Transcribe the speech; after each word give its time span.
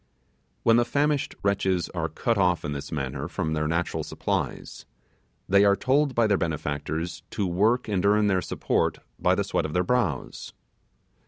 When 0.63 0.77
the 0.77 0.83
famished 0.83 1.35
wretches 1.43 1.87
are 1.89 2.09
cut 2.09 2.35
off 2.35 2.65
in 2.65 2.71
this 2.71 2.91
manner 2.91 3.27
from 3.27 3.53
their 3.53 3.67
natural 3.67 4.03
supplies, 4.03 4.87
they 5.47 5.63
are 5.63 5.75
told 5.75 6.15
by 6.15 6.25
their 6.25 6.39
benefactors 6.39 7.21
to 7.29 7.45
work 7.45 7.87
and 7.87 8.03
earn 8.03 8.25
their 8.25 8.41
support 8.41 8.97
by 9.19 9.35
the 9.35 9.43
sweat 9.43 9.63
of 9.63 9.73
their 9.73 9.83
brows! 9.83 10.53